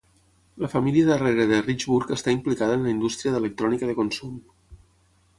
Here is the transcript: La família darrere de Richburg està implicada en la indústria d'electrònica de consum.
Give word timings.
La 0.63 0.67
família 0.69 1.09
darrere 1.09 1.43
de 1.51 1.59
Richburg 1.65 2.13
està 2.15 2.33
implicada 2.35 2.77
en 2.79 2.87
la 2.87 2.93
indústria 2.93 3.33
d'electrònica 3.35 3.91
de 3.91 3.95
consum. 4.01 4.33